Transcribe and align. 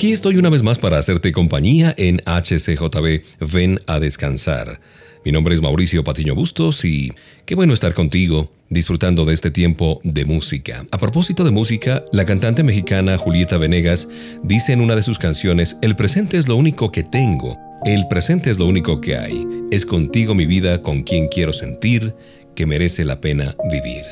Aquí 0.00 0.12
estoy 0.12 0.38
una 0.38 0.48
vez 0.48 0.62
más 0.62 0.78
para 0.78 0.96
hacerte 0.96 1.30
compañía 1.30 1.94
en 1.98 2.22
HCJB 2.24 3.20
Ven 3.52 3.80
a 3.86 4.00
descansar. 4.00 4.80
Mi 5.26 5.30
nombre 5.30 5.54
es 5.54 5.60
Mauricio 5.60 6.02
Patiño 6.04 6.34
Bustos 6.34 6.86
y 6.86 7.12
qué 7.44 7.54
bueno 7.54 7.74
estar 7.74 7.92
contigo 7.92 8.50
disfrutando 8.70 9.26
de 9.26 9.34
este 9.34 9.50
tiempo 9.50 10.00
de 10.02 10.24
música. 10.24 10.86
A 10.90 10.96
propósito 10.96 11.44
de 11.44 11.50
música, 11.50 12.02
la 12.14 12.24
cantante 12.24 12.62
mexicana 12.62 13.18
Julieta 13.18 13.58
Venegas 13.58 14.08
dice 14.42 14.72
en 14.72 14.80
una 14.80 14.96
de 14.96 15.02
sus 15.02 15.18
canciones, 15.18 15.76
El 15.82 15.96
presente 15.96 16.38
es 16.38 16.48
lo 16.48 16.56
único 16.56 16.90
que 16.90 17.02
tengo, 17.02 17.58
el 17.84 18.08
presente 18.08 18.50
es 18.50 18.58
lo 18.58 18.64
único 18.64 19.02
que 19.02 19.18
hay, 19.18 19.46
es 19.70 19.84
contigo 19.84 20.34
mi 20.34 20.46
vida 20.46 20.80
con 20.80 21.02
quien 21.02 21.28
quiero 21.28 21.52
sentir 21.52 22.14
que 22.54 22.64
merece 22.64 23.04
la 23.04 23.20
pena 23.20 23.54
vivir. 23.70 24.04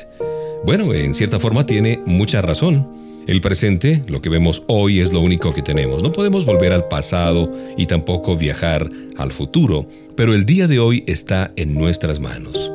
Bueno, 0.63 0.93
en 0.93 1.15
cierta 1.15 1.39
forma 1.39 1.65
tiene 1.65 1.99
mucha 2.05 2.43
razón. 2.43 3.08
El 3.29 3.41
presente, 3.41 4.03
lo 4.07 4.23
que 4.23 4.29
vemos 4.29 4.63
hoy, 4.65 5.01
es 5.01 5.13
lo 5.13 5.21
único 5.21 5.53
que 5.53 5.61
tenemos. 5.61 6.01
No 6.01 6.11
podemos 6.11 6.47
volver 6.47 6.73
al 6.73 6.87
pasado 6.87 7.53
y 7.77 7.85
tampoco 7.85 8.35
viajar 8.35 8.89
al 9.19 9.31
futuro, 9.31 9.85
pero 10.17 10.33
el 10.33 10.47
día 10.47 10.67
de 10.67 10.79
hoy 10.79 11.03
está 11.05 11.51
en 11.55 11.75
nuestras 11.75 12.19
manos. 12.19 12.71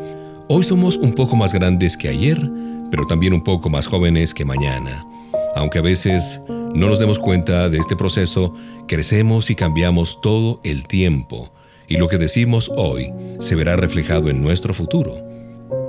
Hoy 0.48 0.62
somos 0.62 0.96
un 0.96 1.12
poco 1.12 1.34
más 1.34 1.52
grandes 1.52 1.96
que 1.96 2.08
ayer, 2.08 2.38
pero 2.92 3.04
también 3.04 3.32
un 3.32 3.42
poco 3.42 3.68
más 3.68 3.88
jóvenes 3.88 4.32
que 4.32 4.44
mañana. 4.44 5.04
Aunque 5.56 5.80
a 5.80 5.82
veces 5.82 6.38
no 6.48 6.86
nos 6.86 7.00
demos 7.00 7.18
cuenta 7.18 7.68
de 7.68 7.78
este 7.78 7.96
proceso, 7.96 8.54
crecemos 8.86 9.50
y 9.50 9.56
cambiamos 9.56 10.20
todo 10.20 10.60
el 10.62 10.86
tiempo, 10.86 11.52
y 11.88 11.96
lo 11.96 12.06
que 12.06 12.18
decimos 12.18 12.70
hoy 12.76 13.12
se 13.40 13.56
verá 13.56 13.74
reflejado 13.74 14.30
en 14.30 14.40
nuestro 14.40 14.72
futuro. 14.72 15.16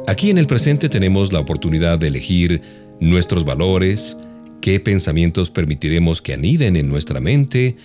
Aquí 0.07 0.31
en 0.31 0.39
el 0.39 0.47
presente 0.47 0.89
tenemos 0.89 1.31
la 1.31 1.39
oportunidad 1.39 1.99
de 1.99 2.07
elegir 2.07 2.63
nuestros 2.99 3.45
valores, 3.45 4.17
qué 4.65 4.79
pensamientos 4.79 5.51
permitiremos 5.51 6.23
que 6.23 6.33
aniden 6.33 6.75
en 6.75 6.89
nuestra 6.89 7.19
mente, 7.19 7.75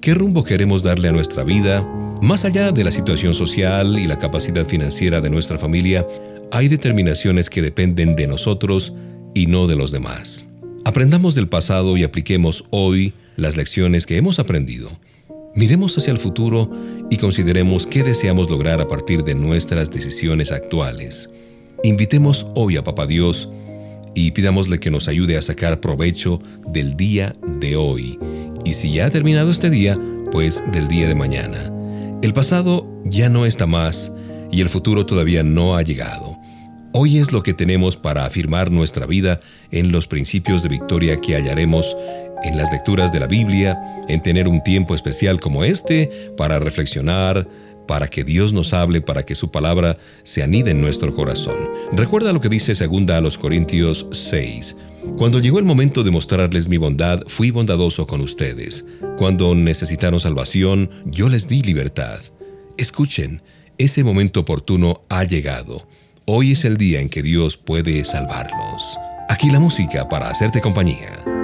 qué 0.00 0.14
rumbo 0.14 0.42
queremos 0.42 0.82
darle 0.82 1.08
a 1.08 1.12
nuestra 1.12 1.44
vida. 1.44 1.86
Más 2.22 2.46
allá 2.46 2.72
de 2.72 2.82
la 2.82 2.90
situación 2.90 3.34
social 3.34 3.98
y 3.98 4.06
la 4.06 4.18
capacidad 4.18 4.66
financiera 4.66 5.20
de 5.20 5.28
nuestra 5.28 5.58
familia, 5.58 6.06
hay 6.50 6.68
determinaciones 6.68 7.50
que 7.50 7.60
dependen 7.60 8.16
de 8.16 8.26
nosotros 8.26 8.94
y 9.34 9.48
no 9.48 9.66
de 9.66 9.76
los 9.76 9.90
demás. 9.92 10.46
Aprendamos 10.86 11.34
del 11.34 11.46
pasado 11.46 11.98
y 11.98 12.04
apliquemos 12.04 12.64
hoy 12.70 13.12
las 13.36 13.58
lecciones 13.58 14.06
que 14.06 14.16
hemos 14.16 14.38
aprendido. 14.38 14.88
Miremos 15.54 15.98
hacia 15.98 16.10
el 16.10 16.18
futuro 16.18 16.70
y 17.10 17.18
consideremos 17.18 17.86
qué 17.86 18.02
deseamos 18.02 18.48
lograr 18.48 18.80
a 18.80 18.88
partir 18.88 19.24
de 19.24 19.34
nuestras 19.34 19.90
decisiones 19.90 20.52
actuales. 20.52 21.28
Invitemos 21.84 22.46
hoy 22.54 22.78
a 22.78 22.82
Papá 22.82 23.06
Dios 23.06 23.50
y 24.14 24.32
pidámosle 24.32 24.78
que 24.78 24.90
nos 24.90 25.08
ayude 25.08 25.36
a 25.36 25.42
sacar 25.42 25.80
provecho 25.80 26.40
del 26.68 26.96
día 26.96 27.32
de 27.60 27.76
hoy. 27.76 28.18
Y 28.64 28.74
si 28.74 28.92
ya 28.92 29.06
ha 29.06 29.10
terminado 29.10 29.50
este 29.50 29.70
día, 29.70 29.98
pues 30.30 30.62
del 30.72 30.88
día 30.88 31.08
de 31.08 31.14
mañana. 31.14 31.72
El 32.22 32.32
pasado 32.32 32.86
ya 33.04 33.28
no 33.28 33.46
está 33.46 33.66
más 33.66 34.12
y 34.50 34.60
el 34.60 34.68
futuro 34.68 35.06
todavía 35.06 35.42
no 35.42 35.76
ha 35.76 35.82
llegado. 35.82 36.38
Hoy 36.92 37.18
es 37.18 37.32
lo 37.32 37.42
que 37.42 37.54
tenemos 37.54 37.96
para 37.96 38.26
afirmar 38.26 38.70
nuestra 38.70 39.06
vida 39.06 39.40
en 39.70 39.92
los 39.92 40.06
principios 40.06 40.62
de 40.62 40.68
victoria 40.68 41.16
que 41.16 41.36
hallaremos 41.36 41.96
en 42.42 42.56
las 42.56 42.72
lecturas 42.72 43.12
de 43.12 43.20
la 43.20 43.26
Biblia, 43.26 43.78
en 44.08 44.22
tener 44.22 44.48
un 44.48 44.62
tiempo 44.62 44.94
especial 44.94 45.40
como 45.40 45.64
este 45.64 46.32
para 46.36 46.58
reflexionar, 46.58 47.46
para 47.90 48.06
que 48.06 48.22
Dios 48.22 48.52
nos 48.52 48.72
hable, 48.72 49.00
para 49.00 49.24
que 49.24 49.34
su 49.34 49.50
palabra 49.50 49.98
se 50.22 50.44
anide 50.44 50.70
en 50.70 50.80
nuestro 50.80 51.12
corazón. 51.12 51.56
Recuerda 51.90 52.32
lo 52.32 52.40
que 52.40 52.48
dice 52.48 52.76
segunda 52.76 53.16
a 53.16 53.20
los 53.20 53.36
Corintios 53.36 54.06
6. 54.12 54.76
Cuando 55.16 55.40
llegó 55.40 55.58
el 55.58 55.64
momento 55.64 56.04
de 56.04 56.12
mostrarles 56.12 56.68
mi 56.68 56.76
bondad, 56.76 57.20
fui 57.26 57.50
bondadoso 57.50 58.06
con 58.06 58.20
ustedes. 58.20 58.84
Cuando 59.18 59.56
necesitaron 59.56 60.20
salvación, 60.20 60.88
yo 61.04 61.28
les 61.28 61.48
di 61.48 61.62
libertad. 61.62 62.20
Escuchen, 62.76 63.42
ese 63.76 64.04
momento 64.04 64.38
oportuno 64.38 65.02
ha 65.08 65.24
llegado. 65.24 65.84
Hoy 66.26 66.52
es 66.52 66.64
el 66.64 66.76
día 66.76 67.00
en 67.00 67.08
que 67.08 67.24
Dios 67.24 67.56
puede 67.56 68.04
salvarlos. 68.04 69.00
Aquí 69.28 69.50
la 69.50 69.58
música 69.58 70.08
para 70.08 70.30
hacerte 70.30 70.60
compañía. 70.60 71.39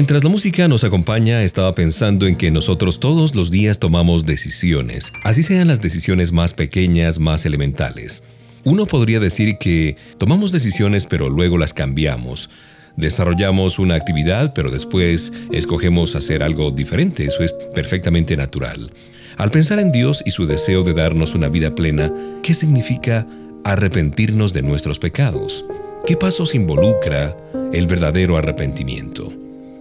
Mientras 0.00 0.24
la 0.24 0.30
música 0.30 0.66
nos 0.66 0.82
acompaña, 0.82 1.42
estaba 1.42 1.74
pensando 1.74 2.26
en 2.26 2.34
que 2.34 2.50
nosotros 2.50 3.00
todos 3.00 3.34
los 3.34 3.50
días 3.50 3.78
tomamos 3.78 4.24
decisiones, 4.24 5.12
así 5.24 5.42
sean 5.42 5.68
las 5.68 5.82
decisiones 5.82 6.32
más 6.32 6.54
pequeñas, 6.54 7.18
más 7.18 7.44
elementales. 7.44 8.22
Uno 8.64 8.86
podría 8.86 9.20
decir 9.20 9.58
que 9.58 9.98
tomamos 10.16 10.52
decisiones 10.52 11.04
pero 11.04 11.28
luego 11.28 11.58
las 11.58 11.74
cambiamos. 11.74 12.48
Desarrollamos 12.96 13.78
una 13.78 13.94
actividad 13.94 14.54
pero 14.54 14.70
después 14.70 15.34
escogemos 15.52 16.16
hacer 16.16 16.42
algo 16.42 16.70
diferente, 16.70 17.26
eso 17.26 17.42
es 17.42 17.52
perfectamente 17.74 18.38
natural. 18.38 18.90
Al 19.36 19.50
pensar 19.50 19.80
en 19.80 19.92
Dios 19.92 20.22
y 20.24 20.30
su 20.30 20.46
deseo 20.46 20.82
de 20.82 20.94
darnos 20.94 21.34
una 21.34 21.50
vida 21.50 21.74
plena, 21.74 22.10
¿qué 22.42 22.54
significa 22.54 23.26
arrepentirnos 23.64 24.54
de 24.54 24.62
nuestros 24.62 24.98
pecados? 24.98 25.66
¿Qué 26.06 26.16
pasos 26.16 26.54
involucra 26.54 27.36
el 27.74 27.86
verdadero 27.86 28.38
arrepentimiento? 28.38 29.30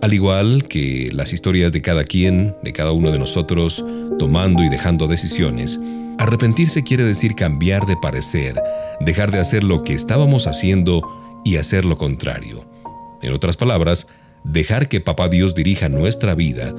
Al 0.02 0.14
igual 0.14 0.66
que 0.70 1.10
las 1.12 1.34
historias 1.34 1.74
de 1.74 1.82
cada 1.82 2.06
quien, 2.06 2.56
de 2.64 2.72
cada 2.72 2.94
uno 2.94 3.12
de 3.12 3.20
nosotros, 3.20 3.84
tomando 4.18 4.64
y 4.64 4.70
dejando 4.70 5.08
decisiones, 5.08 5.78
arrepentirse 6.18 6.84
quiere 6.84 7.04
decir 7.04 7.36
cambiar 7.36 7.86
de 7.86 7.98
parecer, 8.02 8.62
dejar 9.02 9.32
de 9.32 9.40
hacer 9.40 9.66
lo 9.66 9.82
que 9.82 9.94
estábamos 9.94 10.48
haciendo 10.48 11.02
y 11.44 11.58
hacer 11.58 11.84
lo 11.84 11.98
contrario. 11.98 12.66
En 13.22 13.34
otras 13.34 13.58
palabras, 13.58 14.08
dejar 14.46 14.88
que 14.88 15.02
Papá 15.02 15.28
Dios 15.28 15.54
dirija 15.54 15.90
nuestra 15.90 16.34
vida 16.34 16.74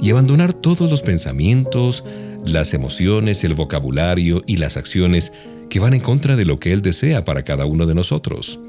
y 0.00 0.12
abandonar 0.12 0.52
todos 0.52 0.88
los 0.90 1.02
pensamientos, 1.02 2.04
las 2.46 2.72
emociones, 2.72 3.42
el 3.42 3.54
vocabulario 3.54 4.42
y 4.46 4.58
las 4.58 4.76
acciones 4.76 5.32
que 5.70 5.80
van 5.80 5.94
en 5.94 6.00
contra 6.00 6.36
de 6.36 6.44
lo 6.44 6.60
que 6.60 6.72
Él 6.72 6.82
desea 6.82 7.24
para 7.24 7.42
cada 7.42 7.66
uno 7.66 7.86
de 7.86 7.96
nosotros. 7.96 8.60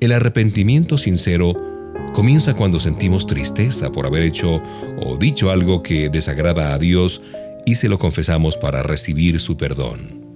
El 0.00 0.10
arrepentimiento 0.10 0.98
sincero 0.98 1.75
comienza 2.12 2.54
cuando 2.54 2.80
sentimos 2.80 3.26
tristeza 3.26 3.92
por 3.92 4.06
haber 4.06 4.22
hecho 4.22 4.62
o 4.98 5.16
dicho 5.16 5.50
algo 5.50 5.82
que 5.82 6.08
desagrada 6.08 6.74
a 6.74 6.78
Dios 6.78 7.22
y 7.64 7.74
se 7.74 7.88
lo 7.88 7.98
confesamos 7.98 8.56
para 8.56 8.82
recibir 8.82 9.40
su 9.40 9.56
perdón. 9.56 10.26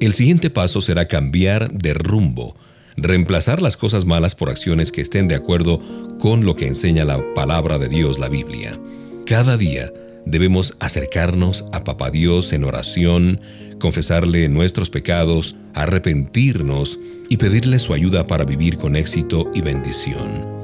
El 0.00 0.14
siguiente 0.14 0.48
paso 0.48 0.80
será 0.80 1.06
cambiar 1.06 1.70
de 1.70 1.92
rumbo, 1.94 2.56
reemplazar 2.96 3.60
las 3.60 3.76
cosas 3.76 4.06
malas 4.06 4.34
por 4.34 4.48
acciones 4.48 4.92
que 4.92 5.02
estén 5.02 5.28
de 5.28 5.34
acuerdo 5.34 5.80
con 6.18 6.44
lo 6.44 6.56
que 6.56 6.66
enseña 6.66 7.04
la 7.04 7.20
palabra 7.34 7.78
de 7.78 7.88
Dios, 7.88 8.18
la 8.18 8.28
Biblia. 8.28 8.80
Cada 9.26 9.56
día 9.56 9.92
debemos 10.24 10.74
acercarnos 10.80 11.66
a 11.72 11.84
Papá 11.84 12.10
Dios 12.10 12.52
en 12.52 12.64
oración, 12.64 13.40
confesarle 13.78 14.48
nuestros 14.48 14.90
pecados, 14.90 15.56
arrepentirnos 15.74 16.98
y 17.28 17.36
pedirle 17.36 17.78
su 17.78 17.92
ayuda 17.92 18.26
para 18.26 18.44
vivir 18.44 18.76
con 18.76 18.96
éxito 18.96 19.50
y 19.54 19.60
bendición. 19.60 20.59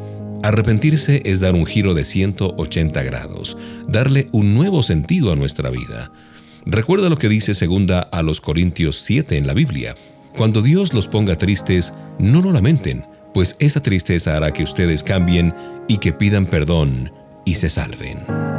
Arrepentirse 0.47 1.23
es 1.25 1.41
dar 1.41 1.57
un 1.57 1.67
giro 1.67 1.93
de 1.93 2.05
180 2.05 3.03
grados, 3.03 3.59
darle 3.89 4.29
un 4.31 4.55
nuevo 4.55 4.85
sentido 4.85 5.33
a 5.33 5.35
nuestra 5.35 5.71
vida. 5.71 6.13
Recuerda 6.65 7.09
lo 7.09 7.17
que 7.17 7.29
dice 7.29 7.53
segunda 7.53 7.99
a 7.99 8.23
los 8.23 8.41
Corintios 8.41 8.95
7 8.99 9.39
en 9.39 9.49
la 9.49 9.55
Biblia. 9.55 9.97
Cuando 10.37 10.63
Dios 10.63 10.95
los 10.95 11.09
ponga 11.09 11.35
tristes, 11.37 11.95
no 12.21 12.43
lo 12.43 12.53
lamenten, 12.53 13.07
pues 13.35 13.57
esa 13.59 13.83
tristeza 13.83 14.37
hará 14.37 14.53
que 14.53 14.63
ustedes 14.63 15.03
cambien 15.03 15.53
y 15.89 15.99
que 15.99 16.13
pidan 16.13 16.47
perdón 16.47 17.11
y 17.45 17.57
se 17.57 17.69
salven. 17.69 18.56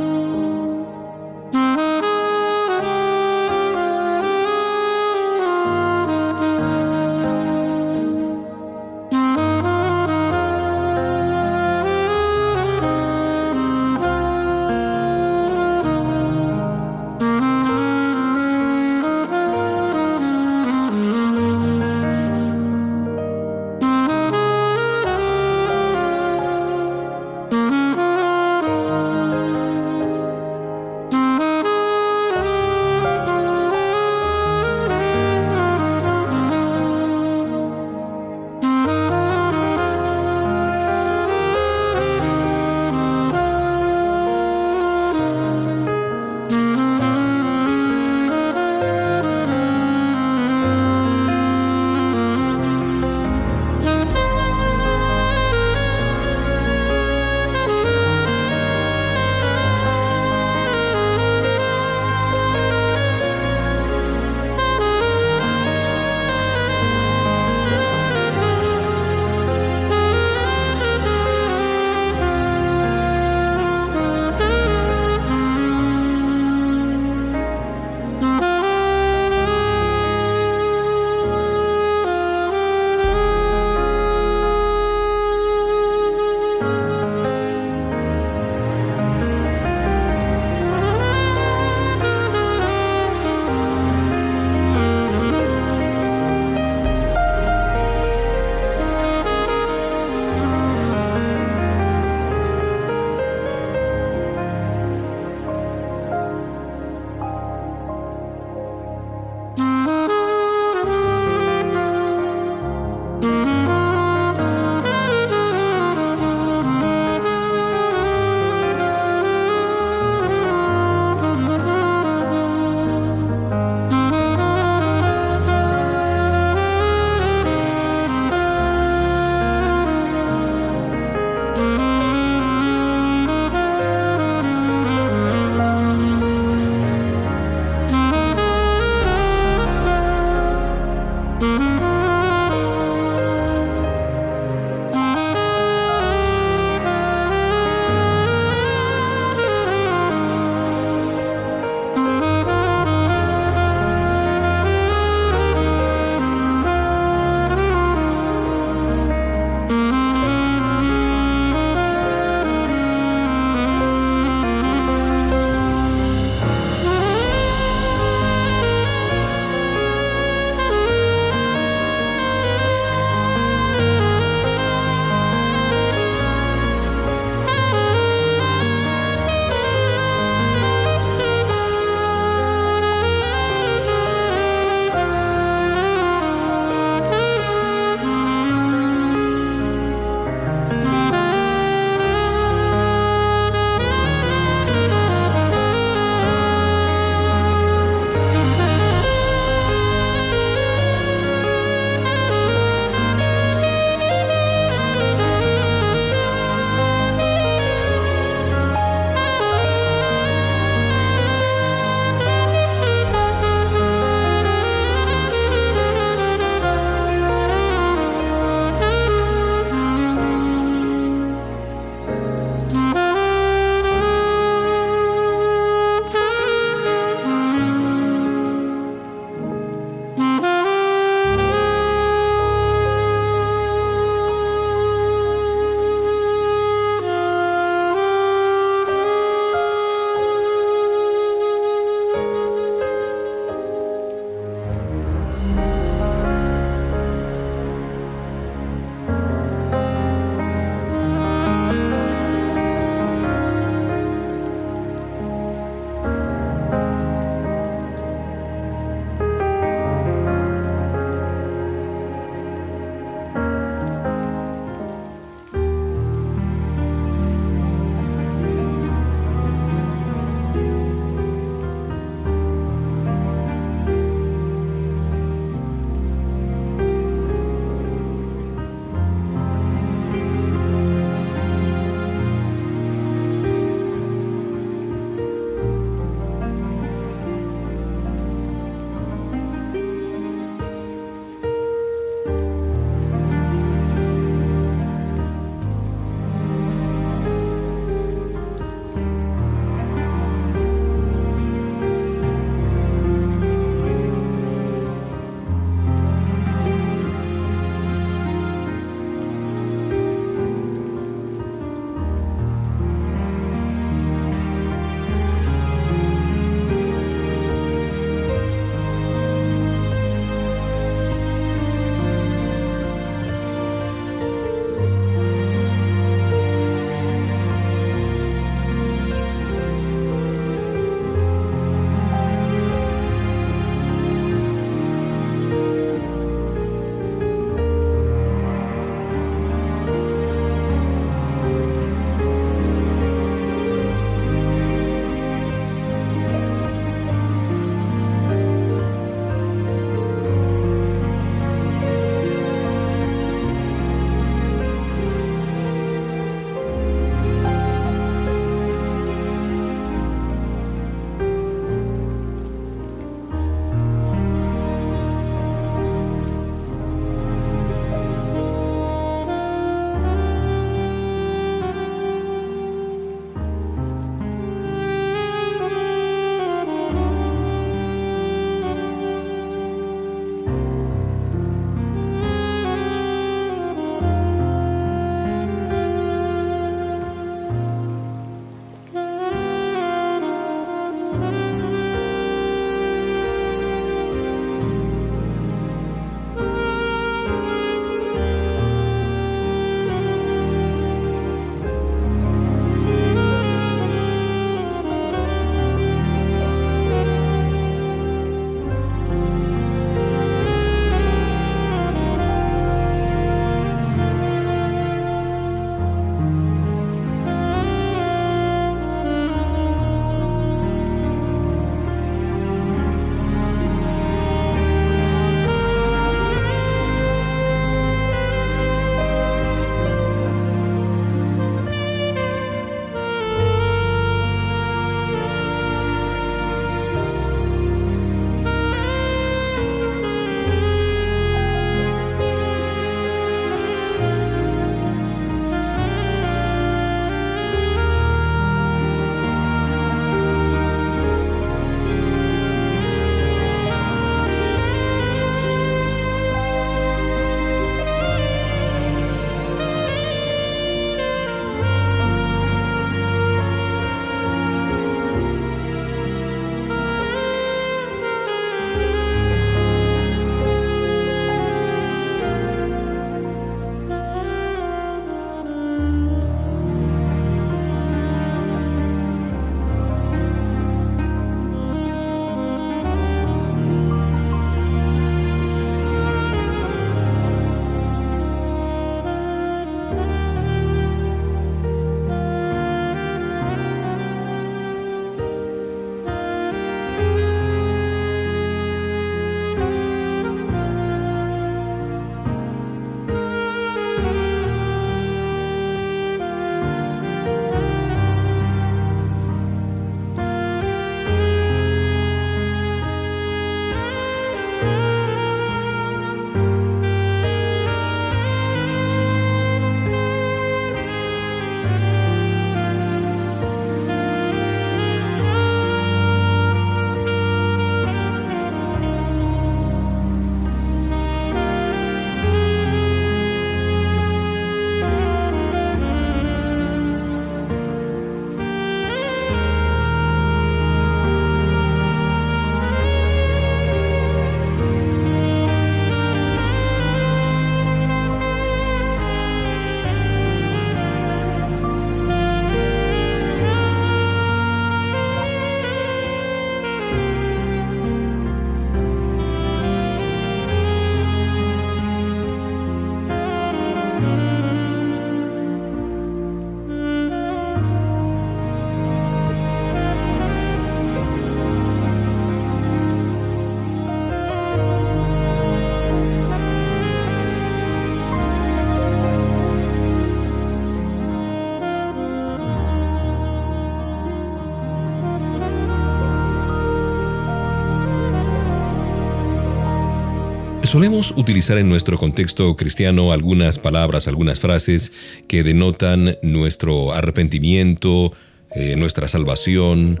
Solemos 590.72 591.12
utilizar 591.18 591.58
en 591.58 591.68
nuestro 591.68 591.98
contexto 591.98 592.56
cristiano 592.56 593.12
algunas 593.12 593.58
palabras, 593.58 594.08
algunas 594.08 594.40
frases 594.40 594.90
que 595.28 595.42
denotan 595.42 596.16
nuestro 596.22 596.94
arrepentimiento, 596.94 598.14
eh, 598.56 598.74
nuestra 598.76 599.06
salvación. 599.06 600.00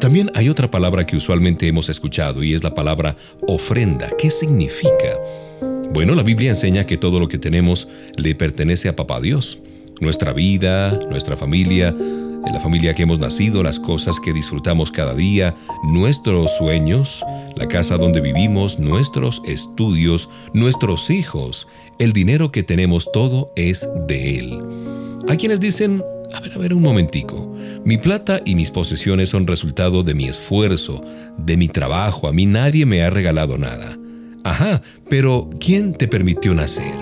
También 0.00 0.30
hay 0.36 0.48
otra 0.48 0.70
palabra 0.70 1.06
que 1.06 1.16
usualmente 1.16 1.66
hemos 1.66 1.88
escuchado 1.88 2.44
y 2.44 2.54
es 2.54 2.62
la 2.62 2.70
palabra 2.70 3.16
ofrenda. 3.48 4.08
¿Qué 4.16 4.30
significa? 4.30 5.18
Bueno, 5.92 6.14
la 6.14 6.22
Biblia 6.22 6.50
enseña 6.50 6.86
que 6.86 6.98
todo 6.98 7.18
lo 7.18 7.26
que 7.26 7.38
tenemos 7.38 7.88
le 8.16 8.36
pertenece 8.36 8.88
a 8.88 8.94
Papá 8.94 9.20
Dios. 9.20 9.58
Nuestra 10.00 10.32
vida, 10.32 11.00
nuestra 11.10 11.36
familia, 11.36 11.92
en 12.46 12.54
la 12.54 12.60
familia 12.60 12.94
que 12.94 13.02
hemos 13.02 13.18
nacido, 13.18 13.62
las 13.62 13.78
cosas 13.78 14.20
que 14.20 14.32
disfrutamos 14.32 14.90
cada 14.90 15.14
día, 15.14 15.56
nuestros 15.82 16.56
sueños, 16.56 17.24
la 17.56 17.66
casa 17.66 17.96
donde 17.96 18.20
vivimos, 18.20 18.78
nuestros 18.78 19.42
estudios, 19.44 20.28
nuestros 20.52 21.10
hijos, 21.10 21.66
el 21.98 22.12
dinero 22.12 22.52
que 22.52 22.62
tenemos, 22.62 23.10
todo 23.12 23.52
es 23.56 23.88
de 24.06 24.38
Él. 24.38 24.62
Hay 25.28 25.36
quienes 25.36 25.60
dicen, 25.60 26.02
a 26.32 26.40
ver, 26.40 26.52
a 26.52 26.58
ver 26.58 26.72
un 26.72 26.82
momentico, 26.82 27.52
mi 27.84 27.98
plata 27.98 28.40
y 28.44 28.54
mis 28.54 28.70
posesiones 28.70 29.30
son 29.30 29.46
resultado 29.46 30.02
de 30.02 30.14
mi 30.14 30.26
esfuerzo, 30.26 31.04
de 31.36 31.56
mi 31.56 31.68
trabajo, 31.68 32.28
a 32.28 32.32
mí 32.32 32.46
nadie 32.46 32.86
me 32.86 33.02
ha 33.02 33.10
regalado 33.10 33.58
nada. 33.58 33.98
Ajá, 34.44 34.82
pero 35.10 35.50
¿quién 35.58 35.94
te 35.94 36.06
permitió 36.06 36.54
nacer? 36.54 36.94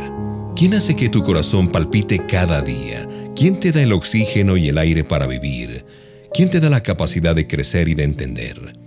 ¿Quién 0.57 0.75
hace 0.75 0.97
que 0.97 1.11
tu 1.11 1.23
corazón 1.23 1.69
palpite 1.69 2.25
cada 2.27 2.63
día? 2.63 3.07
¿Quién 3.37 3.59
te 3.59 3.73
da 3.73 3.83
el 3.83 3.93
oxígeno 3.93 4.57
y 4.57 4.69
el 4.69 4.79
aire 4.79 5.03
para 5.03 5.27
vivir? 5.27 5.85
¿Quién 6.33 6.51
te 6.51 6.61
da 6.61 6.71
la 6.71 6.85
capacidad 6.85 7.35
de 7.35 7.49
crecer 7.49 7.89
y 7.89 7.95
de 7.95 8.05
entender? 8.05 8.79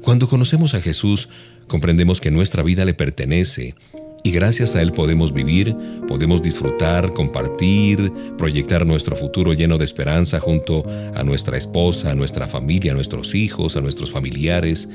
Cuando 0.00 0.28
conocemos 0.28 0.74
a 0.74 0.80
Jesús, 0.80 1.28
comprendemos 1.66 2.20
que 2.20 2.30
nuestra 2.30 2.62
vida 2.62 2.84
le 2.84 2.94
pertenece 2.94 3.74
y 4.22 4.30
gracias 4.30 4.76
a 4.76 4.80
Él 4.80 4.92
podemos 4.92 5.34
vivir, 5.34 5.76
podemos 6.06 6.40
disfrutar, 6.40 7.14
compartir, 7.14 8.12
proyectar 8.38 8.86
nuestro 8.86 9.16
futuro 9.16 9.54
lleno 9.54 9.76
de 9.76 9.84
esperanza 9.86 10.38
junto 10.38 10.86
a 11.12 11.24
nuestra 11.24 11.56
esposa, 11.56 12.12
a 12.12 12.14
nuestra 12.14 12.46
familia, 12.46 12.92
a 12.92 12.94
nuestros 12.94 13.34
hijos, 13.34 13.76
a 13.76 13.80
nuestros 13.80 14.12
familiares. 14.12 14.88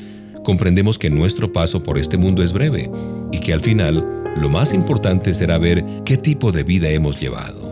Comprendemos 0.46 0.98
que 0.98 1.10
nuestro 1.10 1.52
paso 1.52 1.84
por 1.84 1.98
este 1.98 2.16
mundo 2.16 2.44
es 2.44 2.54
breve 2.54 2.90
y 3.34 3.40
que 3.42 3.52
al 3.52 3.60
final 3.60 4.06
lo 4.38 4.48
más 4.48 4.74
importante 4.74 5.34
será 5.34 5.58
ver 5.58 5.84
qué 6.06 6.16
tipo 6.16 6.54
de 6.54 6.64
vida 6.64 6.88
hemos 6.90 7.20
llevado. 7.20 7.69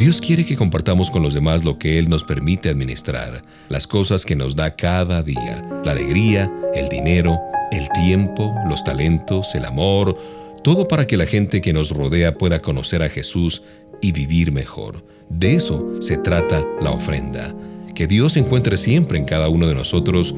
Dios 0.00 0.22
quiere 0.22 0.46
que 0.46 0.56
compartamos 0.56 1.10
con 1.10 1.22
los 1.22 1.34
demás 1.34 1.62
lo 1.62 1.78
que 1.78 1.98
Él 1.98 2.08
nos 2.08 2.24
permite 2.24 2.70
administrar, 2.70 3.42
las 3.68 3.86
cosas 3.86 4.24
que 4.24 4.34
nos 4.34 4.56
da 4.56 4.74
cada 4.74 5.22
día, 5.22 5.62
la 5.84 5.92
alegría, 5.92 6.50
el 6.74 6.88
dinero, 6.88 7.38
el 7.70 7.86
tiempo, 7.90 8.50
los 8.66 8.82
talentos, 8.82 9.54
el 9.54 9.66
amor, 9.66 10.16
todo 10.64 10.88
para 10.88 11.06
que 11.06 11.18
la 11.18 11.26
gente 11.26 11.60
que 11.60 11.74
nos 11.74 11.90
rodea 11.90 12.38
pueda 12.38 12.60
conocer 12.60 13.02
a 13.02 13.10
Jesús 13.10 13.62
y 14.00 14.12
vivir 14.12 14.52
mejor. 14.52 15.04
De 15.28 15.54
eso 15.54 15.86
se 16.00 16.16
trata 16.16 16.64
la 16.80 16.92
ofrenda. 16.92 17.54
que 17.94 18.06
Dios 18.06 18.38
encuentre 18.38 18.78
siempre 18.78 19.18
en 19.18 19.26
cada 19.26 19.50
uno 19.50 19.66
de 19.66 19.74
nosotros 19.74 20.34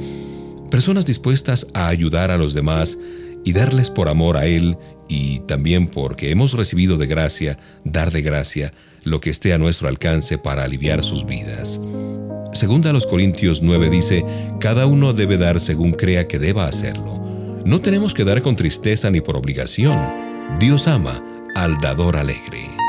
personas 0.72 1.06
dispuestas 1.06 1.68
a 1.72 1.86
ayudar 1.86 2.32
a 2.32 2.36
los 2.36 2.52
demás 2.52 2.98
y 3.44 3.52
darles 3.52 3.90
por 3.90 4.08
amor 4.08 4.38
a 4.38 4.46
Él 4.46 4.76
y 5.06 5.38
también 5.46 5.86
porque 5.86 6.32
hemos 6.32 6.54
recibido 6.54 6.96
de 6.96 7.06
gracia, 7.06 7.58
dar 7.84 8.10
de 8.10 8.22
gracia 8.22 8.72
lo 9.04 9.20
que 9.20 9.30
esté 9.30 9.52
a 9.52 9.58
nuestro 9.58 9.88
alcance 9.88 10.38
para 10.38 10.64
aliviar 10.64 11.02
sus 11.02 11.26
vidas. 11.26 11.80
Segunda 12.52 12.90
a 12.90 12.92
los 12.92 13.06
Corintios 13.06 13.62
9 13.62 13.90
dice, 13.90 14.24
cada 14.60 14.86
uno 14.86 15.12
debe 15.12 15.38
dar 15.38 15.60
según 15.60 15.92
crea 15.92 16.28
que 16.28 16.38
deba 16.38 16.66
hacerlo. 16.66 17.22
No 17.64 17.80
tenemos 17.80 18.12
que 18.12 18.24
dar 18.24 18.42
con 18.42 18.56
tristeza 18.56 19.10
ni 19.10 19.20
por 19.20 19.36
obligación. 19.36 19.98
Dios 20.58 20.86
ama 20.86 21.22
al 21.54 21.78
dador 21.78 22.16
alegre. 22.16 22.81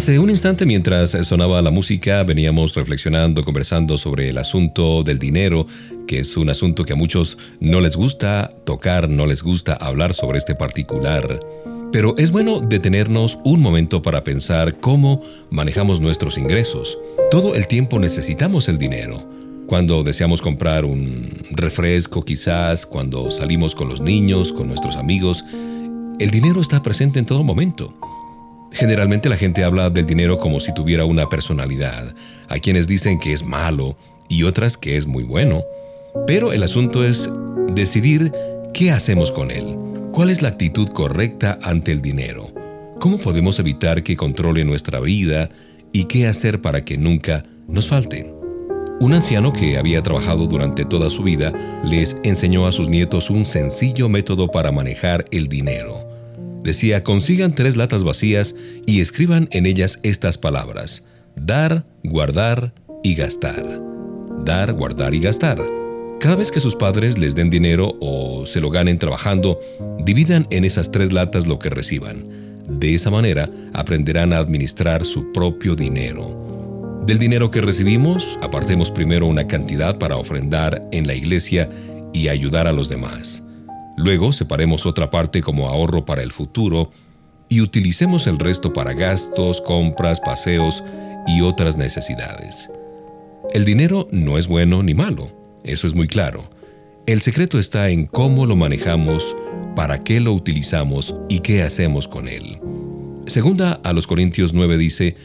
Hace 0.00 0.18
un 0.18 0.30
instante 0.30 0.64
mientras 0.64 1.10
sonaba 1.26 1.60
la 1.60 1.70
música 1.70 2.22
veníamos 2.22 2.74
reflexionando, 2.74 3.44
conversando 3.44 3.98
sobre 3.98 4.30
el 4.30 4.38
asunto 4.38 5.02
del 5.02 5.18
dinero, 5.18 5.66
que 6.06 6.20
es 6.20 6.38
un 6.38 6.48
asunto 6.48 6.86
que 6.86 6.94
a 6.94 6.96
muchos 6.96 7.36
no 7.60 7.82
les 7.82 7.96
gusta 7.96 8.48
tocar, 8.64 9.10
no 9.10 9.26
les 9.26 9.42
gusta 9.42 9.74
hablar 9.74 10.14
sobre 10.14 10.38
este 10.38 10.54
particular. 10.54 11.38
Pero 11.92 12.14
es 12.16 12.30
bueno 12.30 12.60
detenernos 12.60 13.38
un 13.44 13.60
momento 13.60 14.00
para 14.00 14.24
pensar 14.24 14.78
cómo 14.78 15.20
manejamos 15.50 16.00
nuestros 16.00 16.38
ingresos. 16.38 16.96
Todo 17.30 17.54
el 17.54 17.66
tiempo 17.66 17.98
necesitamos 17.98 18.70
el 18.70 18.78
dinero. 18.78 19.28
Cuando 19.66 20.02
deseamos 20.02 20.40
comprar 20.40 20.86
un 20.86 21.28
refresco 21.50 22.24
quizás, 22.24 22.86
cuando 22.86 23.30
salimos 23.30 23.74
con 23.74 23.90
los 23.90 24.00
niños, 24.00 24.50
con 24.50 24.66
nuestros 24.66 24.96
amigos, 24.96 25.44
el 26.18 26.30
dinero 26.30 26.62
está 26.62 26.82
presente 26.82 27.18
en 27.18 27.26
todo 27.26 27.44
momento. 27.44 27.92
Generalmente 28.72 29.28
la 29.28 29.36
gente 29.36 29.64
habla 29.64 29.90
del 29.90 30.06
dinero 30.06 30.38
como 30.38 30.60
si 30.60 30.72
tuviera 30.72 31.04
una 31.04 31.28
personalidad. 31.28 32.14
Hay 32.48 32.60
quienes 32.60 32.86
dicen 32.86 33.18
que 33.18 33.32
es 33.32 33.44
malo 33.44 33.96
y 34.28 34.44
otras 34.44 34.76
que 34.76 34.96
es 34.96 35.06
muy 35.06 35.24
bueno. 35.24 35.64
Pero 36.26 36.52
el 36.52 36.62
asunto 36.62 37.04
es 37.04 37.28
decidir 37.74 38.32
qué 38.72 38.90
hacemos 38.90 39.32
con 39.32 39.50
él. 39.50 39.76
¿Cuál 40.12 40.30
es 40.30 40.42
la 40.42 40.48
actitud 40.48 40.88
correcta 40.88 41.58
ante 41.62 41.92
el 41.92 42.02
dinero? 42.02 42.52
¿Cómo 43.00 43.18
podemos 43.18 43.58
evitar 43.58 44.02
que 44.02 44.16
controle 44.16 44.64
nuestra 44.64 45.00
vida 45.00 45.50
y 45.92 46.04
qué 46.04 46.26
hacer 46.26 46.60
para 46.60 46.84
que 46.84 46.98
nunca 46.98 47.44
nos 47.66 47.88
falte? 47.88 48.32
Un 49.00 49.14
anciano 49.14 49.52
que 49.52 49.78
había 49.78 50.02
trabajado 50.02 50.46
durante 50.46 50.84
toda 50.84 51.08
su 51.08 51.22
vida 51.22 51.80
les 51.82 52.16
enseñó 52.22 52.66
a 52.66 52.72
sus 52.72 52.88
nietos 52.88 53.30
un 53.30 53.46
sencillo 53.46 54.08
método 54.10 54.48
para 54.48 54.72
manejar 54.72 55.24
el 55.30 55.48
dinero. 55.48 56.09
Decía, 56.62 57.02
consigan 57.02 57.54
tres 57.54 57.76
latas 57.76 58.04
vacías 58.04 58.54
y 58.86 59.00
escriban 59.00 59.48
en 59.50 59.66
ellas 59.66 59.98
estas 60.02 60.36
palabras, 60.38 61.04
dar, 61.36 61.86
guardar 62.04 62.74
y 63.02 63.14
gastar. 63.14 63.80
Dar, 64.44 64.72
guardar 64.72 65.14
y 65.14 65.20
gastar. 65.20 65.62
Cada 66.20 66.36
vez 66.36 66.50
que 66.50 66.60
sus 66.60 66.76
padres 66.76 67.18
les 67.18 67.34
den 67.34 67.48
dinero 67.48 67.96
o 68.00 68.44
se 68.44 68.60
lo 68.60 68.68
ganen 68.68 68.98
trabajando, 68.98 69.58
dividan 70.04 70.46
en 70.50 70.64
esas 70.64 70.92
tres 70.92 71.12
latas 71.12 71.46
lo 71.46 71.58
que 71.58 71.70
reciban. 71.70 72.60
De 72.68 72.94
esa 72.94 73.10
manera 73.10 73.50
aprenderán 73.72 74.34
a 74.34 74.38
administrar 74.38 75.04
su 75.04 75.32
propio 75.32 75.74
dinero. 75.74 77.02
Del 77.06 77.18
dinero 77.18 77.50
que 77.50 77.62
recibimos, 77.62 78.38
apartemos 78.42 78.90
primero 78.90 79.26
una 79.26 79.46
cantidad 79.46 79.98
para 79.98 80.16
ofrendar 80.16 80.86
en 80.92 81.06
la 81.06 81.14
iglesia 81.14 81.70
y 82.12 82.28
ayudar 82.28 82.66
a 82.66 82.72
los 82.72 82.90
demás. 82.90 83.42
Luego 83.96 84.32
separemos 84.32 84.86
otra 84.86 85.10
parte 85.10 85.42
como 85.42 85.68
ahorro 85.68 86.04
para 86.04 86.22
el 86.22 86.32
futuro 86.32 86.90
y 87.48 87.60
utilicemos 87.60 88.26
el 88.26 88.38
resto 88.38 88.72
para 88.72 88.94
gastos, 88.94 89.60
compras, 89.60 90.20
paseos 90.20 90.82
y 91.26 91.42
otras 91.42 91.76
necesidades. 91.76 92.70
El 93.52 93.64
dinero 93.64 94.08
no 94.12 94.38
es 94.38 94.46
bueno 94.46 94.82
ni 94.82 94.94
malo, 94.94 95.32
eso 95.64 95.86
es 95.86 95.94
muy 95.94 96.06
claro. 96.06 96.48
El 97.06 97.20
secreto 97.20 97.58
está 97.58 97.88
en 97.88 98.06
cómo 98.06 98.46
lo 98.46 98.54
manejamos, 98.54 99.34
para 99.74 100.04
qué 100.04 100.20
lo 100.20 100.32
utilizamos 100.32 101.16
y 101.28 101.40
qué 101.40 101.62
hacemos 101.62 102.06
con 102.06 102.28
él. 102.28 102.60
Segunda 103.26 103.80
a 103.84 103.92
los 103.92 104.06
Corintios 104.06 104.52
9 104.52 104.78
dice, 104.78 105.16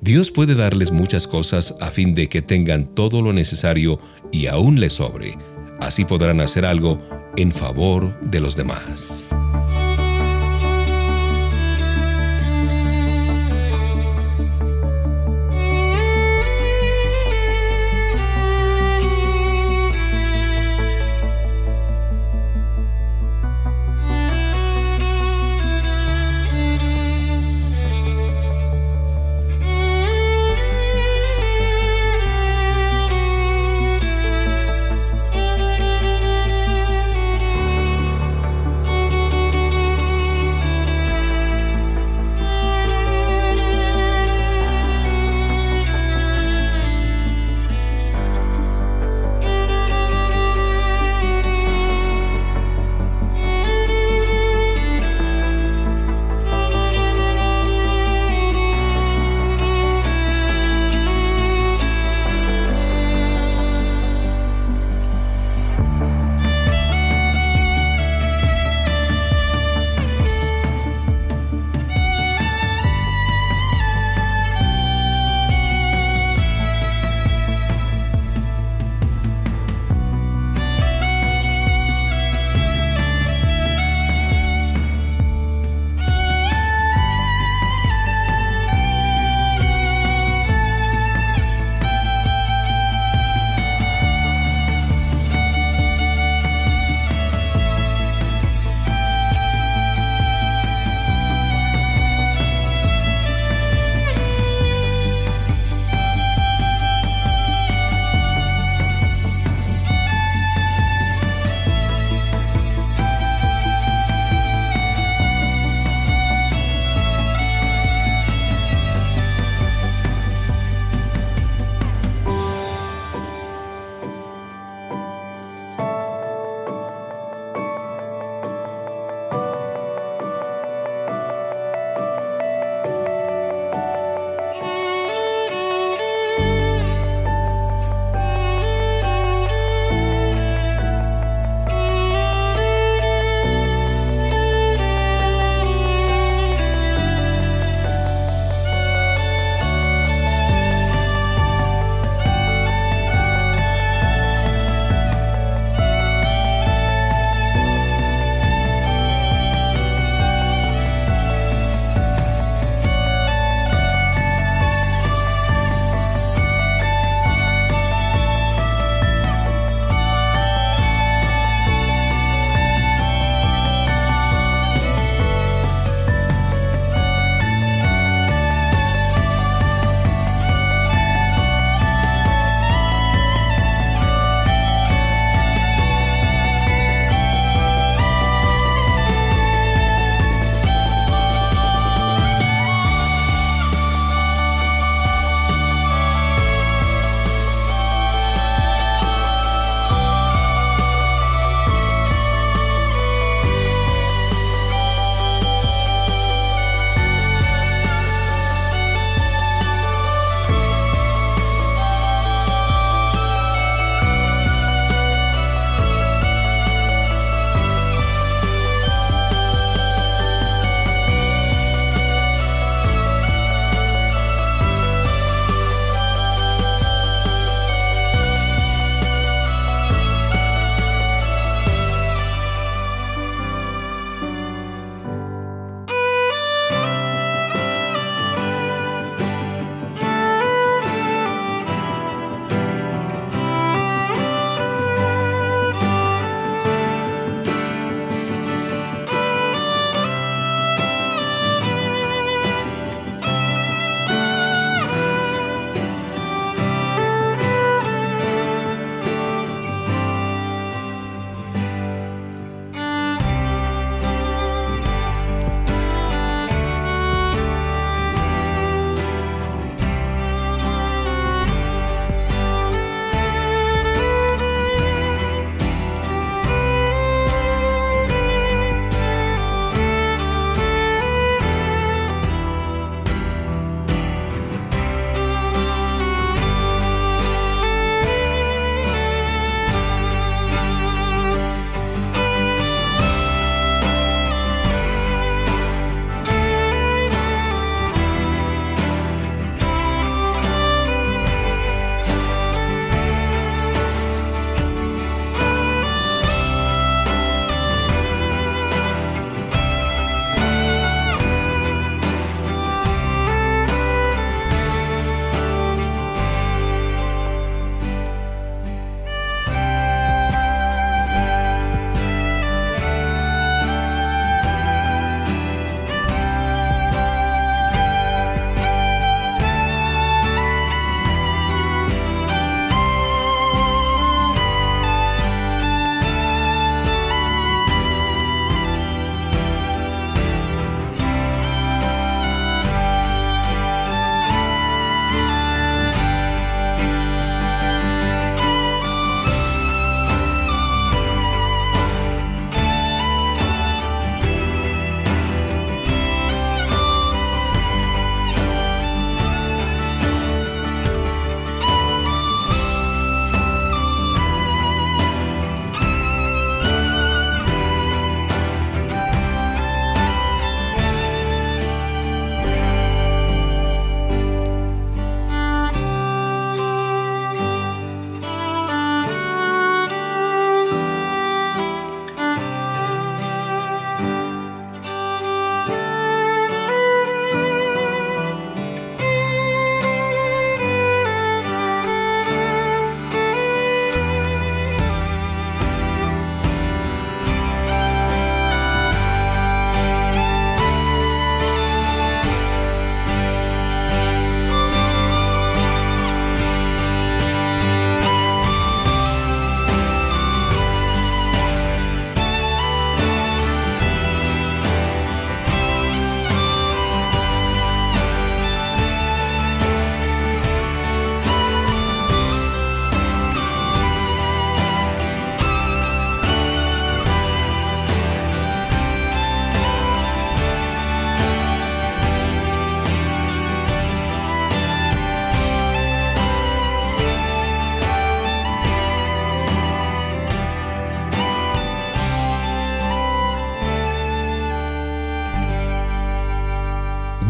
Dios 0.00 0.30
puede 0.30 0.54
darles 0.54 0.90
muchas 0.90 1.26
cosas 1.26 1.74
a 1.80 1.90
fin 1.90 2.14
de 2.14 2.28
que 2.28 2.42
tengan 2.42 2.94
todo 2.94 3.22
lo 3.22 3.32
necesario 3.32 3.98
y 4.30 4.46
aún 4.46 4.78
les 4.78 4.92
sobre. 4.92 5.38
Así 5.80 6.04
podrán 6.04 6.40
hacer 6.40 6.64
algo 6.64 7.00
en 7.36 7.52
favor 7.52 8.12
de 8.20 8.40
los 8.40 8.56
demás. 8.56 9.26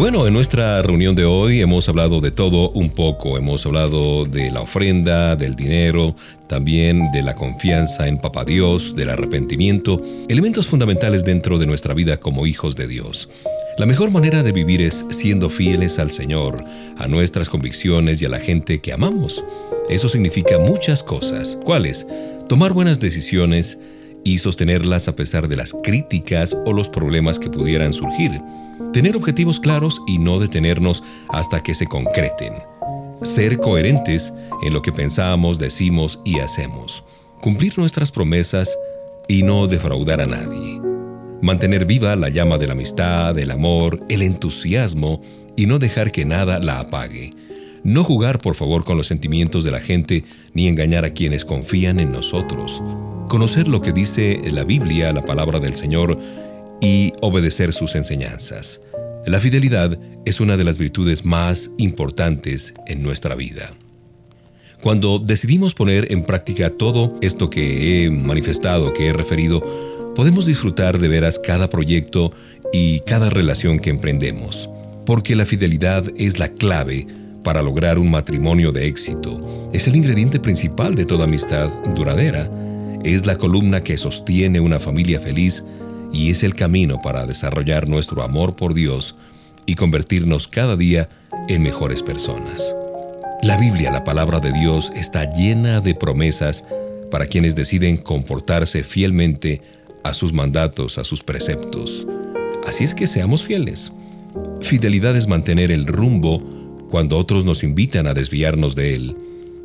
Bueno, 0.05 0.27
en 0.27 0.35
nuestra 0.35 0.83
reunión 0.83 1.15
de 1.15 1.25
hoy 1.25 1.63
hemos 1.63 1.89
hablado 1.89 2.21
de 2.21 2.31
todo 2.31 2.69
un 2.73 2.91
poco. 2.91 3.39
Hemos 3.39 3.65
hablado 3.65 4.27
de 4.27 4.51
la 4.51 4.61
ofrenda, 4.61 5.35
del 5.35 5.57
dinero, 5.57 6.15
también 6.47 7.11
de 7.11 7.23
la 7.23 7.35
confianza 7.35 8.07
en 8.07 8.19
Papá 8.19 8.45
Dios, 8.45 8.95
del 8.95 9.09
arrepentimiento, 9.09 10.03
elementos 10.29 10.67
fundamentales 10.67 11.25
dentro 11.25 11.59
de 11.59 11.65
nuestra 11.65 11.95
vida 11.95 12.19
como 12.19 12.47
hijos 12.47 12.77
de 12.77 12.87
Dios. 12.87 13.31
La 13.79 13.87
mejor 13.87 14.11
manera 14.11 14.43
de 14.43 14.53
vivir 14.53 14.83
es 14.83 15.07
siendo 15.09 15.49
fieles 15.49 15.99
al 15.99 16.11
Señor, 16.11 16.63
a 16.99 17.09
nuestras 17.09 17.49
convicciones 17.49 18.21
y 18.21 18.27
a 18.27 18.29
la 18.29 18.41
gente 18.41 18.83
que 18.83 18.93
amamos. 18.93 19.43
Eso 19.89 20.11
significa 20.11 20.59
muchas 20.59 21.03
cosas. 21.03 21.57
¿Cuáles? 21.65 22.07
Tomar 22.47 22.75
buenas 22.75 23.01
decisiones 23.01 23.79
y 24.23 24.37
sostenerlas 24.37 25.09
a 25.09 25.17
pesar 25.17 25.49
de 25.49 25.57
las 25.57 25.73
críticas 25.83 26.55
o 26.67 26.75
los 26.75 26.91
problemas 26.91 27.39
que 27.39 27.49
pudieran 27.49 27.95
surgir 27.95 28.33
Tener 28.95 29.17
objetivos 29.17 29.59
claros 29.59 30.03
y 30.07 30.19
no 30.19 30.39
detenernos 30.39 31.03
hasta 31.29 31.65
que 31.65 31.75
se 31.75 31.89
concreten. 31.89 32.55
Ser 33.23 33.59
coherentes 33.59 34.33
en 34.63 34.73
lo 34.73 34.83
que 34.83 34.93
pensamos, 34.93 35.59
decimos 35.59 36.21
y 36.25 36.39
hacemos. 36.39 37.03
Cumplir 37.41 37.77
nuestras 37.77 38.13
promesas 38.13 38.79
y 39.27 39.43
no 39.43 39.67
defraudar 39.67 40.21
a 40.21 40.27
nadie. 40.27 40.81
Mantener 41.43 41.87
viva 41.87 42.15
la 42.15 42.29
llama 42.29 42.57
de 42.57 42.69
la 42.69 42.75
amistad, 42.75 43.37
el 43.37 43.51
amor, 43.51 44.01
el 44.09 44.23
entusiasmo 44.23 45.21
y 45.57 45.67
no 45.67 45.81
dejar 45.81 46.13
que 46.13 46.25
nada 46.25 46.61
la 46.61 46.79
apague. 46.79 47.35
No 47.83 48.05
jugar 48.05 48.39
por 48.39 48.55
favor 48.55 48.85
con 48.85 48.97
los 48.97 49.09
sentimientos 49.09 49.65
de 49.65 49.73
la 49.73 49.81
gente 49.81 50.23
ni 50.53 50.69
engañar 50.69 51.05
a 51.05 51.11
quienes 51.11 51.45
confían 51.45 51.99
en 51.99 52.13
nosotros. 52.13 52.81
Conocer 53.27 53.67
lo 53.67 53.83
que 53.83 53.91
dice 53.91 54.41
la 54.53 54.63
Biblia, 54.63 55.13
la 55.13 55.23
palabra 55.23 55.59
del 55.59 55.75
Señor, 55.75 56.17
y 56.85 57.13
obedecer 57.23 57.73
sus 57.73 57.95
enseñanzas. 57.95 58.81
La 59.27 59.41
fidelidad 59.41 59.99
es 60.27 60.41
una 60.41 60.59
de 60.59 60.65
las 60.65 60.77
virtudes 60.77 61.25
más 61.25 61.71
importantes 61.79 62.75
en 62.87 63.03
nuestra 63.03 63.35
vida. 63.35 63.71
Cuando 64.83 65.19
decidimos 65.19 65.75
poner 65.75 66.13
en 66.13 66.25
práctica 66.25 66.69
todo 66.69 67.17
esto 67.23 67.49
que 67.49 68.05
he 68.05 68.11
manifestado, 68.11 68.93
que 68.93 69.07
he 69.07 69.13
referido, 69.15 69.63
podemos 70.15 70.45
disfrutar 70.45 70.99
de 70.99 71.09
veras 71.09 71.39
cada 71.39 71.71
proyecto 71.71 72.33
y 72.71 73.01
cada 73.01 73.31
relación 73.31 73.79
que 73.79 73.89
emprendemos, 73.89 74.69
porque 75.07 75.37
la 75.37 75.47
fidelidad 75.47 76.05
es 76.19 76.39
la 76.39 76.51
clave 76.51 77.07
para 77.43 77.63
lograr 77.63 77.99
un 77.99 78.11
matrimonio 78.11 78.73
de 78.73 78.89
éxito. 78.89 79.71
Es 79.73 79.87
el 79.87 79.97
ingrediente 79.97 80.39
principal 80.39 80.95
de 80.95 81.07
toda 81.07 81.25
amistad 81.25 81.71
duradera. 81.95 82.51
Es 83.05 83.25
la 83.25 83.37
columna 83.37 83.81
que 83.81 83.97
sostiene 83.97 84.61
una 84.61 84.81
familia 84.81 85.21
feliz 85.21 85.63
y 86.15 86.31
es 86.31 86.45
el 86.45 86.55
camino 86.55 87.01
para 87.03 87.27
desarrollar 87.27 87.89
nuestro 87.89 88.23
amor 88.23 88.55
por 88.55 88.73
Dios 88.73 89.17
y 89.67 89.75
convertirnos 89.75 90.47
cada 90.47 90.77
día 90.77 91.09
en 91.49 91.63
mejores 91.63 92.03
personas. 92.03 92.75
La 93.43 93.59
Biblia, 93.59 93.91
la 93.91 94.05
palabra 94.05 94.41
de 94.41 94.53
Dios, 94.53 94.91
está 94.95 95.31
llena 95.31 95.81
de 95.81 95.95
promesas 95.95 96.65
para 97.11 97.27
quienes 97.27 97.57
deciden 97.57 97.97
comportarse 97.97 98.83
fielmente 98.83 99.61
a 100.05 100.15
sus 100.15 100.33
mandatos, 100.33 100.99
a 100.99 101.05
sus 101.05 101.23
preceptos. 101.23 102.07
Así 102.67 102.85
es 102.85 102.95
que 102.95 103.07
seamos 103.07 103.43
fieles. 103.43 103.93
Fidelidad 104.61 105.17
es 105.17 105.27
mantener 105.27 105.71
el 105.71 105.87
rumbo 105.87 106.43
cuando 106.89 107.19
otros 107.19 107.45
nos 107.45 107.65
invitan 107.65 108.07
a 108.07 108.15
desviarnos 108.15 108.75
de 108.75 108.95
él. 108.95 109.17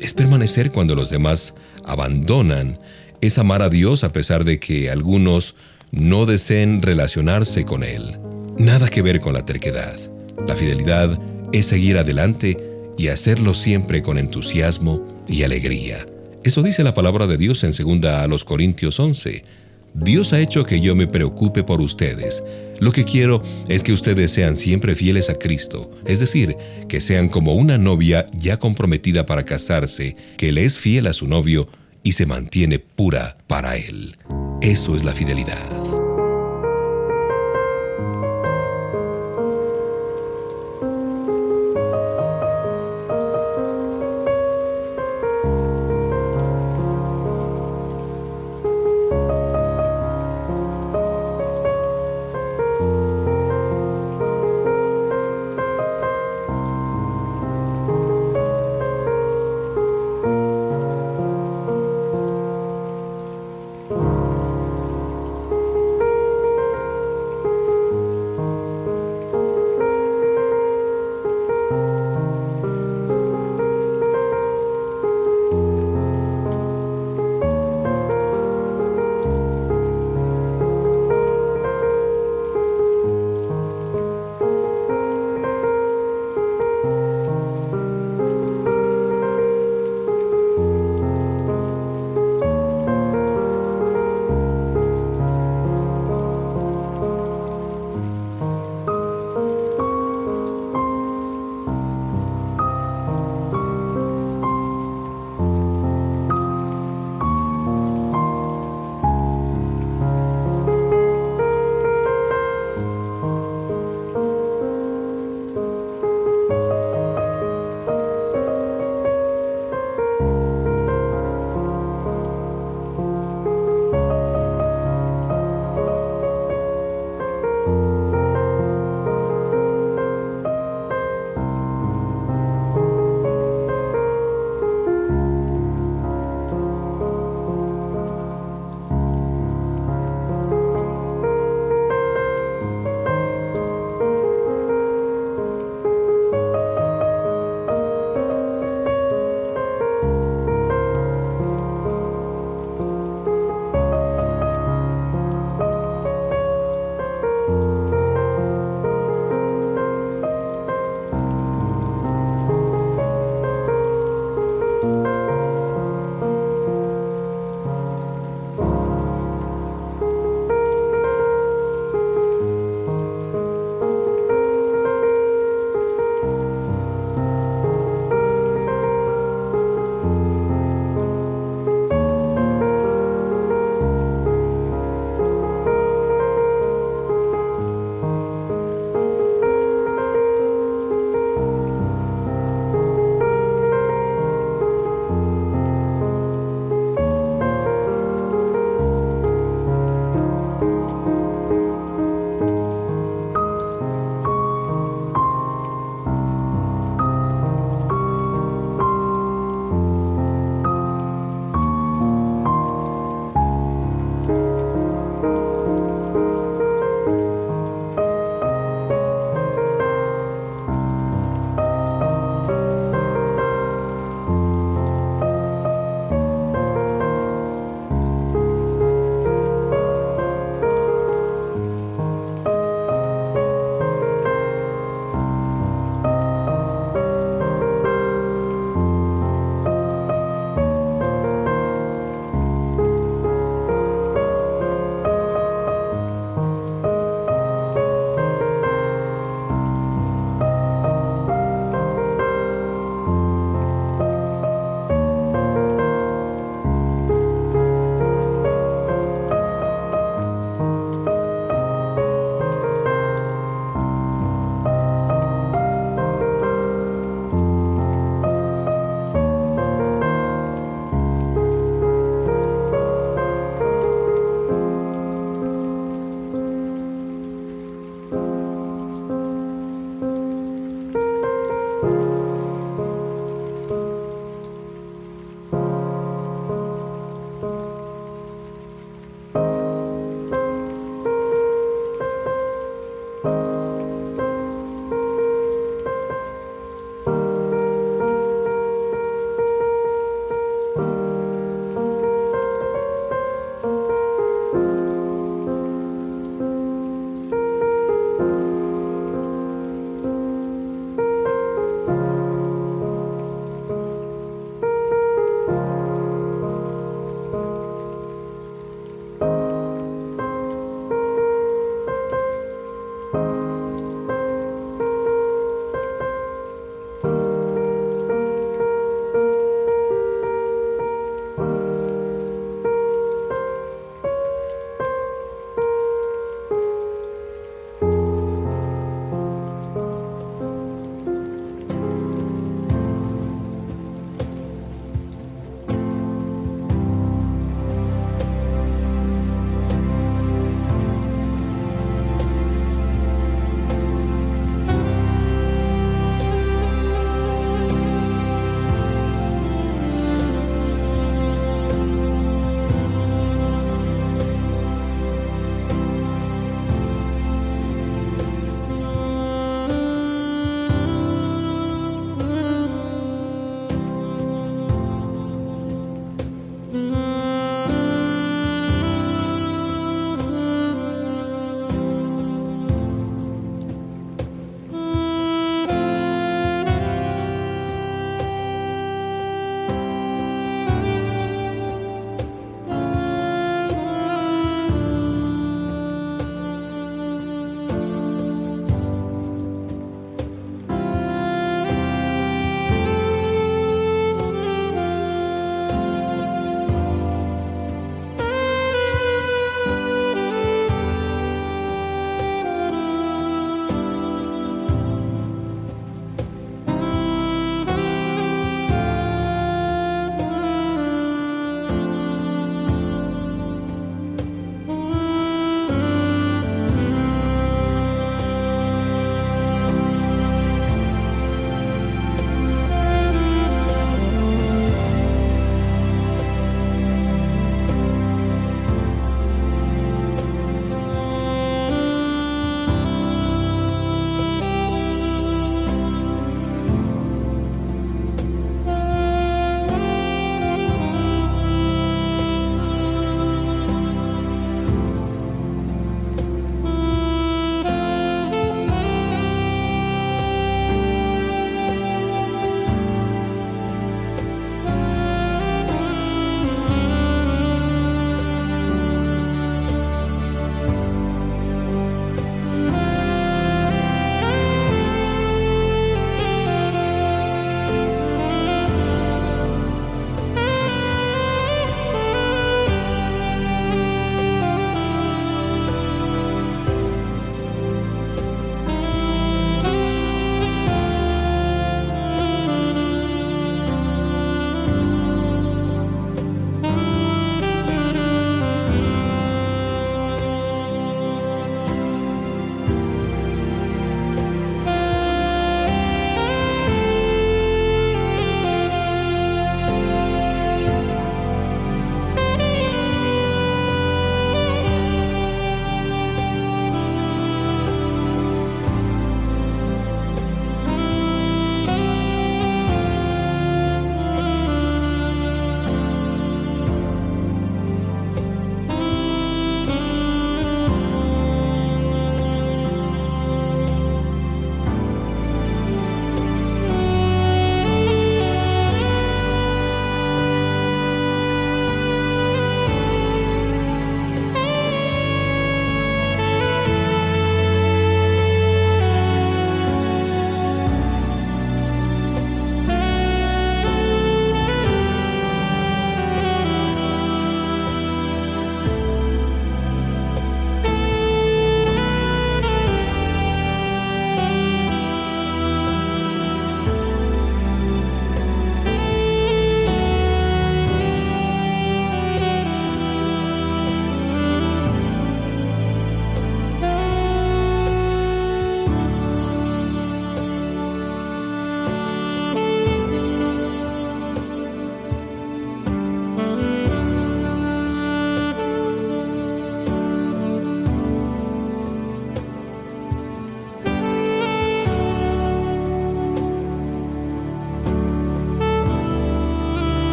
Es 0.00 0.12
permanecer 0.12 0.72
cuando 0.72 0.94
los 0.94 1.08
demás 1.08 1.54
abandonan. 1.84 2.78
Es 3.20 3.38
amar 3.38 3.62
a 3.62 3.68
Dios 3.68 4.04
a 4.04 4.12
pesar 4.12 4.44
de 4.44 4.58
que 4.58 4.90
algunos 4.90 5.54
no 5.92 6.24
deseen 6.26 6.82
relacionarse 6.82 7.64
con 7.64 7.84
Él. 7.84 8.18
Nada 8.58 8.88
que 8.88 9.02
ver 9.02 9.20
con 9.20 9.34
la 9.34 9.44
terquedad. 9.44 9.96
La 10.48 10.56
fidelidad 10.56 11.18
es 11.52 11.66
seguir 11.66 11.98
adelante 11.98 12.56
y 12.98 13.08
hacerlo 13.08 13.54
siempre 13.54 14.02
con 14.02 14.18
entusiasmo 14.18 15.06
y 15.28 15.42
alegría. 15.42 16.06
Eso 16.44 16.62
dice 16.62 16.82
la 16.82 16.94
palabra 16.94 17.26
de 17.26 17.36
Dios 17.36 17.62
en 17.62 17.72
2 17.72 18.06
a 18.06 18.26
los 18.26 18.44
Corintios 18.44 18.98
11. 18.98 19.44
Dios 19.94 20.32
ha 20.32 20.40
hecho 20.40 20.64
que 20.64 20.80
yo 20.80 20.96
me 20.96 21.06
preocupe 21.06 21.62
por 21.62 21.82
ustedes. 21.82 22.42
Lo 22.80 22.90
que 22.90 23.04
quiero 23.04 23.42
es 23.68 23.82
que 23.82 23.92
ustedes 23.92 24.30
sean 24.32 24.56
siempre 24.56 24.96
fieles 24.96 25.28
a 25.28 25.38
Cristo, 25.38 25.90
es 26.06 26.18
decir, 26.18 26.56
que 26.88 27.00
sean 27.00 27.28
como 27.28 27.52
una 27.52 27.76
novia 27.76 28.26
ya 28.36 28.58
comprometida 28.58 29.26
para 29.26 29.44
casarse, 29.44 30.16
que 30.38 30.50
le 30.50 30.64
es 30.64 30.78
fiel 30.78 31.06
a 31.06 31.12
su 31.12 31.28
novio 31.28 31.68
y 32.02 32.12
se 32.12 32.26
mantiene 32.26 32.78
pura 32.78 33.36
para 33.46 33.76
él. 33.76 34.16
Eso 34.60 34.96
es 34.96 35.04
la 35.04 35.12
fidelidad. 35.12 36.01